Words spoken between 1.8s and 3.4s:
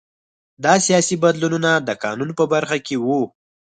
د قانون په برخه کې وو